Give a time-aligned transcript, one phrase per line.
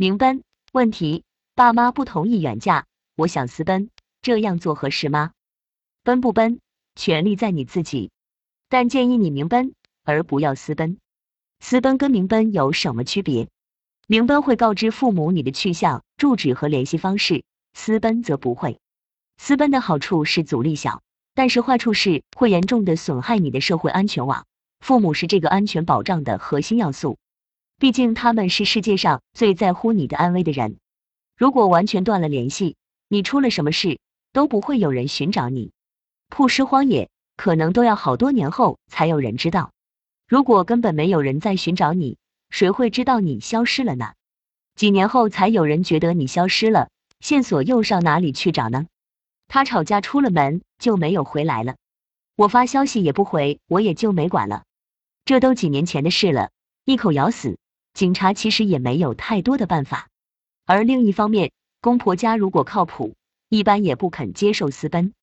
[0.00, 1.24] 明奔，问题：
[1.56, 2.84] 爸妈不同意远嫁，
[3.16, 3.90] 我想私奔，
[4.22, 5.32] 这样做合适吗？
[6.04, 6.60] 奔不奔，
[6.94, 8.12] 权利在你自己，
[8.68, 9.74] 但建议你明奔，
[10.04, 10.98] 而不要私奔。
[11.58, 13.48] 私奔跟明奔有什么区别？
[14.06, 17.42] 明奔会告知父母你的去向、住址和联系方式，
[17.72, 18.78] 私奔则不会。
[19.36, 21.02] 私奔的好处是阻力小，
[21.34, 24.46] 但是坏处是会严重的损害你的社会安全网。
[24.78, 27.18] 父母是这个安全保障的核心要素，
[27.78, 30.78] 毕竟他们是世界上最在乎你的安危的人。
[31.36, 32.74] 如果完全断了联系，
[33.08, 34.00] 你出了什么事
[34.32, 35.70] 都不会有人寻找你，
[36.28, 39.70] 曝尸荒野可能都要好多年后才有人知道。
[40.26, 42.18] 如果根本没有人在寻找你，
[42.50, 44.14] 谁会知道你消失了呢？
[44.74, 46.88] 几年后才有人觉得你消失了，
[47.20, 48.86] 线索又上哪里去找呢？
[49.46, 51.76] 他吵架出了门就没有回来了，
[52.34, 54.64] 我发消息也不回，我也就没管了。
[55.24, 56.50] 这都几年前的事了，
[56.84, 57.56] 一口咬死，
[57.98, 60.06] 警察其实也没有太多的办法。
[60.64, 63.16] 而另一方面，公婆家如果靠谱，
[63.48, 65.14] 一般也不肯接受私奔。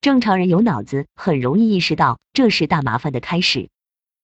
[0.00, 3.68] 正常人有脑子，很容易意识到这是大麻烦的开始。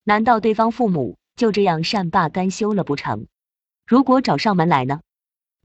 [0.03, 3.27] 难道对方父母就这样善罢甘休了不成？
[3.87, 5.03] 如果找上门来呢？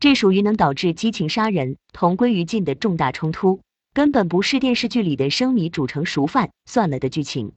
[0.02, 3.62] 这属于能导致激情杀人、同归于尽的重大冲突，
[3.94, 7.54] 根本不是电视剧里的生米煮成熟饭算了的剧情。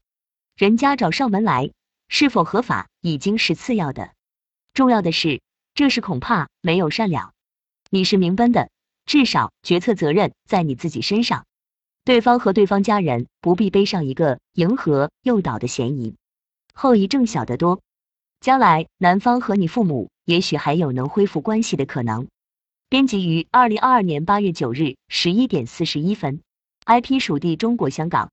[0.57, 1.73] 人家找上门来。
[2.11, 4.13] 是否合法已经是次要的，
[4.79, 5.41] 重要的是，
[5.75, 7.33] 这事恐怕没有善了。
[7.91, 8.71] 你是明奔的，
[9.07, 11.47] 至少决策责任在你自己身上。
[12.05, 16.15] 对方和对方家人不必背上一个迎合诱导的嫌疑，
[16.75, 17.81] 后遗症小得多。
[18.39, 22.29] 将来男方和你父母也许还有能恢复关系的可能。
[22.89, 26.41] 编辑于二零二二年八月九日十一点四十一分
[26.87, 28.31] ，IP 属地中国香港。